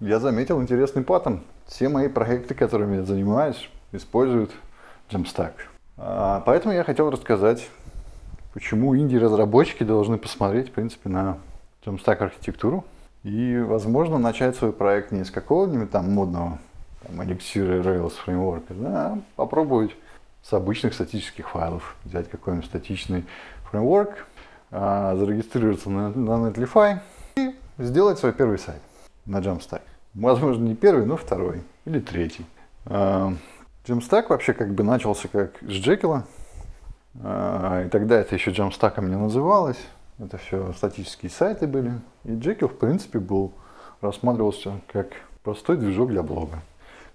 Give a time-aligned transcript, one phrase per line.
[0.00, 1.42] я заметил интересный паттерн.
[1.66, 4.52] Все мои проекты, которыми я занимаюсь, используют
[5.10, 5.52] Jamstack.
[5.96, 7.68] А, поэтому я хотел рассказать,
[8.54, 11.38] почему инди-разработчики должны посмотреть, в принципе, на
[11.84, 12.84] Jamstack архитектуру
[13.24, 16.58] и, возможно, начать свой проект не с какого-нибудь там модного
[17.02, 19.96] там, Elixir Rails фреймворка, да, а попробовать
[20.42, 23.24] с обычных статических файлов взять какой-нибудь статичный
[23.68, 24.26] фреймворк,
[24.70, 27.00] а, зарегистрироваться на, на Netlify
[27.36, 28.80] и сделать свой первый сайт
[29.28, 29.82] на Jamstack.
[30.14, 32.44] Возможно, не первый, но второй или третий.
[32.86, 33.32] А,
[33.84, 36.22] Jamstack вообще как бы начался как с Jekyll,
[37.22, 39.78] а, и тогда это еще Jamstack не называлось.
[40.18, 41.92] Это все статические сайты были.
[42.24, 43.52] И Jekyll, в принципе, был,
[44.00, 45.08] рассматривался как
[45.44, 46.60] простой движок для блога,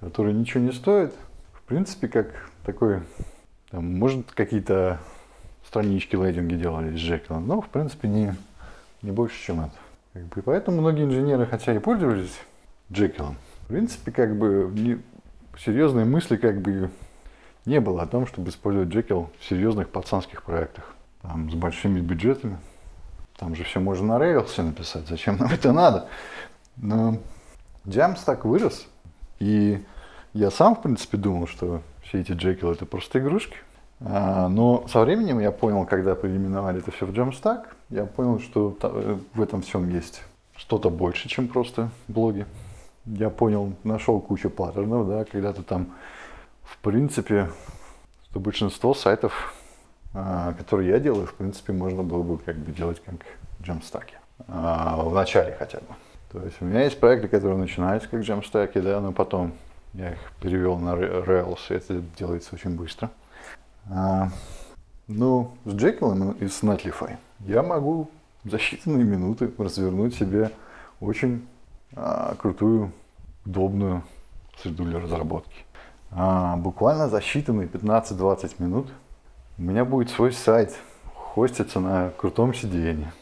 [0.00, 1.12] который ничего не стоит.
[1.52, 2.28] В принципе, как
[2.64, 3.02] такой,
[3.70, 5.00] там, может, какие-то
[5.66, 8.34] странички, лейдинги делали с Jekyll, но, в принципе, не,
[9.02, 9.74] не больше, чем это.
[10.16, 12.40] Как бы, поэтому многие инженеры, хотя и пользовались
[12.88, 13.34] Jekyll,
[13.64, 14.98] в принципе, как бы не,
[15.58, 16.88] серьезной мысли как бы
[17.66, 22.56] не было о том, чтобы использовать Jekyll в серьезных пацанских проектах, там, с большими бюджетами.
[23.36, 26.08] Там же все можно на Rails написать, зачем нам это надо?
[26.76, 27.18] Но
[27.84, 28.86] Jamstack так вырос,
[29.38, 29.84] и
[30.32, 33.58] я сам, в принципе, думал, что все эти Jekyll это просто игрушки.
[34.00, 38.76] А, но со временем я понял, когда переименовали это все в Jamstack, я понял, что
[38.82, 40.22] э, в этом всем есть
[40.56, 42.46] что-то больше, чем просто блоги
[43.06, 45.94] я понял, нашел кучу паттернов, да, когда то там,
[46.62, 47.50] в принципе,
[48.24, 49.54] что большинство сайтов,
[50.12, 53.14] а, которые я делаю, в принципе, можно было бы как бы делать как
[53.60, 54.08] Jamstack.
[54.48, 55.86] А, в начале хотя бы.
[56.32, 59.52] То есть у меня есть проекты, которые начинаются как Jamstack, да, но потом
[59.94, 63.10] я их перевел на Rails, и это делается очень быстро.
[63.90, 64.30] А,
[65.06, 68.10] ну, с Jekyll и с Netlify я могу
[68.44, 70.50] за считанные минуты развернуть себе
[71.00, 71.46] очень
[71.94, 72.92] а, крутую,
[73.44, 74.02] удобную
[74.60, 75.64] среду для разработки.
[76.10, 78.92] А, буквально за считанные 15-20 минут
[79.58, 80.74] у меня будет свой сайт,
[81.14, 83.12] хоститься на крутом сиденье.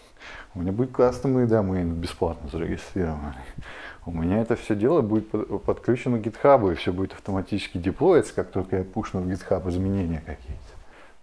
[0.55, 3.35] У меня будет кастомный домен бесплатно зарегистрированный.
[4.07, 5.31] У меня это все дело будет
[5.65, 10.23] подключено к GitHub, и все будет автоматически деплоиться, как только я пушну в GitHub изменения
[10.25, 10.63] какие-то.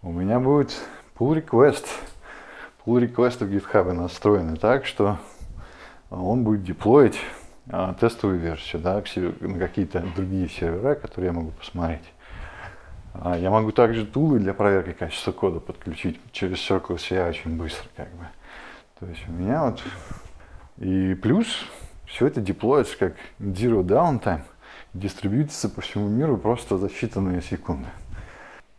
[0.01, 0.71] У меня будет
[1.17, 1.85] pull request.
[2.85, 5.19] Pull request в GitHub настроены так, что
[6.09, 7.19] он будет деплоить
[7.69, 9.03] а, тестовую версию да,
[9.39, 12.11] на какие-то другие сервера, которые я могу посмотреть.
[13.13, 17.87] А, я могу также тулы для проверки качества кода подключить через Circle CI очень быстро.
[17.95, 18.25] Как бы.
[19.01, 19.81] То есть у меня вот...
[20.77, 21.47] И плюс
[22.05, 24.43] все это деплоится как zero downtime,
[24.93, 27.87] дистрибьютится по всему миру просто за считанные секунды.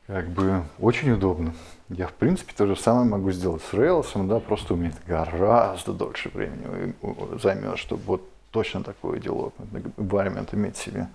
[0.06, 1.52] Как бы очень удобно.
[1.88, 5.00] Я, в принципе, то же самое могу сделать с Rails, да, просто у меня это
[5.06, 6.94] гораздо дольше времени
[7.42, 9.52] займет, чтобы вот точно такое дело,
[9.96, 11.08] environment иметь себе.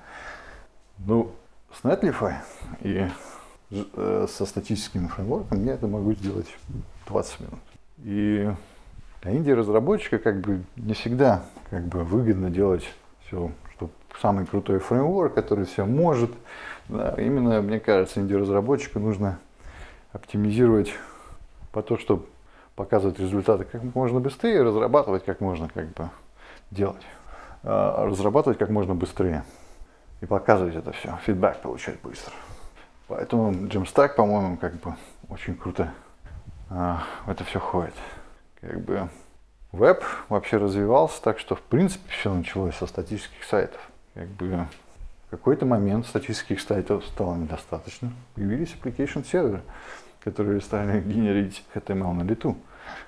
[0.99, 1.31] Ну,
[1.71, 2.35] с Netlify
[2.81, 3.07] и
[3.71, 6.47] э, со статическим фреймворком я это могу сделать
[7.07, 7.59] 20 минут.
[7.99, 8.51] И
[9.21, 12.83] для инди-разработчика как бы не всегда как бы выгодно делать
[13.25, 13.89] все, что
[14.21, 16.31] самый крутой фреймворк, который все может.
[16.87, 19.39] Да, именно, мне кажется, инди-разработчику нужно
[20.13, 20.93] оптимизировать
[21.71, 22.25] по то, чтобы
[22.75, 26.09] показывать результаты как можно быстрее, разрабатывать как можно как бы
[26.71, 27.05] делать.
[27.63, 29.43] А, разрабатывать как можно быстрее
[30.21, 32.33] и показывать это все, фидбэк получать быстро.
[33.07, 34.95] Поэтому Jamstack, по-моему, как бы
[35.29, 35.91] очень круто
[36.69, 37.93] а, это все ходит.
[38.61, 39.09] Как бы
[39.71, 43.79] веб вообще развивался так, что в принципе все началось со статических сайтов.
[44.13, 44.67] Как бы
[45.27, 48.11] в какой-то момент статических сайтов стало недостаточно.
[48.33, 49.61] Появились application серверы,
[50.23, 52.57] которые стали генерить HTML на лету.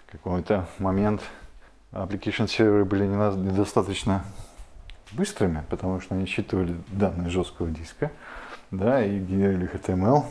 [0.08, 1.22] В какой-то момент
[1.92, 4.24] application серверы были недостаточно
[5.14, 8.12] быстрыми, потому что они считывали данные жесткого диска,
[8.70, 10.26] да, и генерили HTML,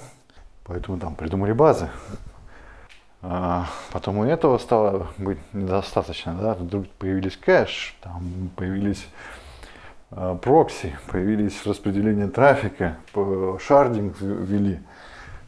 [0.64, 1.88] поэтому там придумали базы.
[3.20, 9.08] А потом у этого стало быть недостаточно, да, вдруг появились кэш, там появились
[10.12, 12.96] а, прокси, появились распределение трафика,
[13.60, 14.78] шардинг ввели,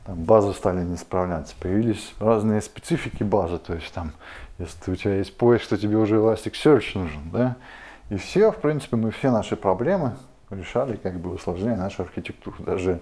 [0.04, 4.14] там базы стали не справляться, появились разные специфики базы, то есть там,
[4.58, 7.56] если у тебя есть поиск, то тебе уже Elasticsearch нужен, да,
[8.08, 10.16] и все, в принципе, мы все наши проблемы
[10.50, 13.00] решали, как бы усложняя нашу архитектуру, даже,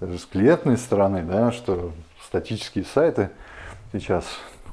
[0.00, 3.30] даже с клиентной стороны, да, что статические сайты
[3.92, 4.24] сейчас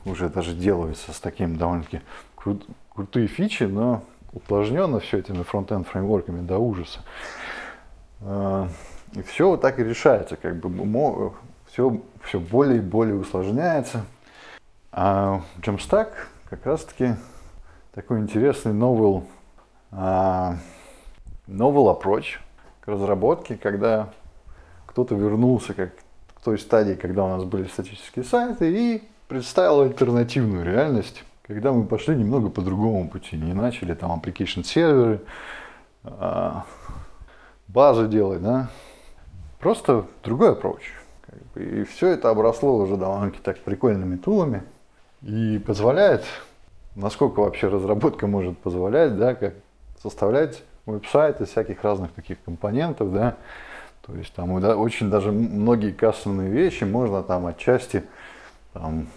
[0.06, 2.02] уже даже делаются с таким довольно-таки
[2.36, 7.02] крут, крутые фичи, но усложненно все этими фронтенд фреймворками до ужаса.
[8.22, 8.68] А,
[9.14, 11.34] и все вот так и решается, как бы
[11.68, 14.06] все, все более и более усложняется.
[14.92, 16.10] А Jamstack
[16.50, 17.16] как раз таки
[17.94, 19.24] такой интересный новый
[19.92, 20.56] а,
[21.48, 22.40] novel approach
[22.82, 24.10] к разработке, когда
[24.86, 25.92] кто-то вернулся как
[26.44, 32.16] той стадии, когда у нас были статические сайты, и представил альтернативную реальность, когда мы пошли
[32.16, 35.22] немного по другому пути, не начали там application серверы,
[36.04, 36.66] а,
[37.68, 38.70] базы делать, да,
[39.60, 40.82] просто другой approach.
[41.56, 44.64] И все это обросло уже довольно-таки так прикольными тулами
[45.22, 46.24] и позволяет,
[46.96, 49.54] насколько вообще разработка может позволять, да, как
[50.02, 53.38] составлять веб-сайт из всяких разных таких компонентов, да,
[54.06, 58.04] то есть там очень даже многие кастомные вещи можно там отчасти
[58.74, 59.08] там,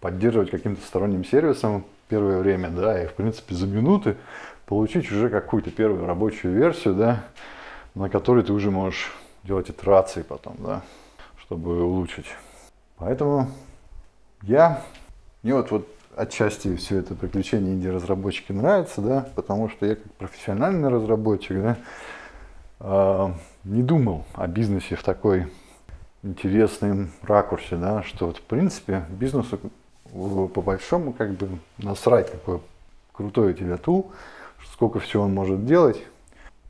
[0.00, 4.16] поддерживать каким-то сторонним сервисом первое время, да, и в принципе за минуты
[4.66, 7.24] получить уже какую-то первую рабочую версию, да,
[7.94, 9.12] на которой ты уже можешь
[9.44, 10.82] делать итерации потом, да,
[11.38, 12.26] чтобы улучшить.
[12.96, 13.50] Поэтому
[14.42, 14.82] я,
[15.42, 20.88] мне вот, вот отчасти все это приключение инди-разработчики нравится, да, потому что я как профессиональный
[20.88, 21.76] разработчик, да,
[22.80, 25.46] не думал о бизнесе в такой
[26.22, 29.58] интересном ракурсе, да, что вот в принципе бизнесу
[30.12, 31.48] по большому как бы
[31.78, 32.60] насрать, какой
[33.12, 34.12] крутой у тебя тул,
[34.72, 36.02] сколько всего он может делать,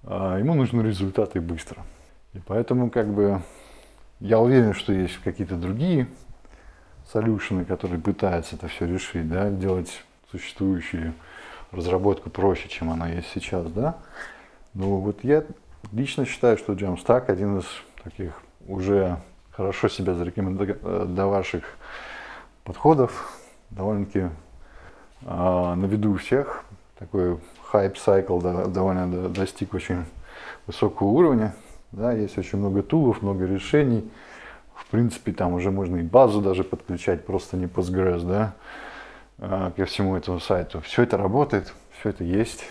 [0.04, 1.82] а ему нужны результаты быстро.
[2.34, 3.40] И поэтому как бы
[4.18, 6.06] я уверен, что есть какие-то другие
[7.12, 11.14] солюшены, которые пытаются это все решить, да, делать существующую
[11.72, 13.96] разработку проще, чем она есть сейчас, да.
[14.74, 15.44] Но вот я
[15.92, 17.64] лично считаю, что Jamstack один из
[18.02, 18.32] таких
[18.66, 19.18] уже
[19.50, 21.64] хорошо себя зарекомендовавших
[22.64, 23.30] подходов,
[23.70, 24.30] довольно-таки э,
[25.22, 26.64] на виду у всех.
[26.98, 30.04] Такой хайп-сайкл да, довольно достиг очень
[30.66, 31.54] высокого уровня.
[31.92, 34.08] Да, есть очень много тулов, много решений.
[34.74, 38.54] В принципе, там уже можно и базу даже подключать, просто не Postgres, да,
[39.38, 40.80] э, ко всему этому сайту.
[40.80, 42.64] Все это работает, все это есть.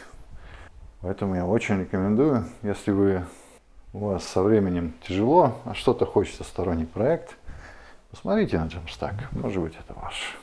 [1.02, 3.26] Поэтому я очень рекомендую, если вы
[3.94, 7.38] у вас со временем тяжело, а что-то хочется сторонний проект,
[8.12, 10.40] посмотрите на Jamstack, может быть это ваш.